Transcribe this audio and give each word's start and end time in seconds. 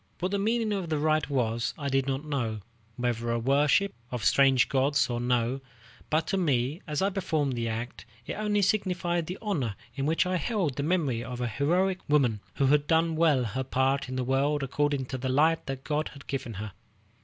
What 0.17 0.31
the 0.31 0.39
meaning 0.39 0.73
of 0.73 0.89
the 0.89 0.97
rite 0.97 1.29
was, 1.29 1.75
I 1.77 1.87
did 1.87 2.07
not 2.07 2.25
know, 2.25 2.61
whether 2.95 3.29
a 3.29 3.37
worship 3.37 3.93
of 4.09 4.25
strange 4.25 4.67
gods 4.67 5.11
or 5.11 5.21
no; 5.21 5.61
but 6.09 6.25
to 6.29 6.37
me, 6.37 6.81
as 6.87 7.03
I 7.03 7.11
performed 7.11 7.53
the 7.53 7.67
act, 7.69 8.05
it 8.25 8.33
only 8.33 8.63
signified 8.63 9.27
the 9.27 9.37
honor 9.43 9.75
in 9.93 10.07
which 10.07 10.25
I 10.25 10.37
held 10.37 10.77
the 10.77 10.81
memory 10.81 11.23
of 11.23 11.39
a 11.39 11.45
heroic 11.47 11.99
woman 12.09 12.39
who 12.55 12.65
had 12.65 12.87
done 12.87 13.15
well 13.15 13.43
her 13.43 13.63
part 13.63 14.09
in 14.09 14.15
the 14.15 14.23
world 14.23 14.63
according 14.63 15.05
to 15.05 15.19
the 15.19 15.29
light 15.29 15.67
that 15.67 15.83
God 15.83 16.07
had 16.13 16.25
given 16.25 16.55
her. 16.55 16.71